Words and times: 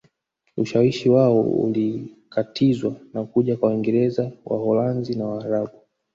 Ushawishi 0.57 1.09
wao 1.09 1.41
ulikatizwa 1.41 2.95
na 3.13 3.23
kuja 3.23 3.57
kwa 3.57 3.69
Waingereza 3.69 4.31
Waholanzi 4.45 5.15
na 5.15 5.25
Waarabu 5.25 5.79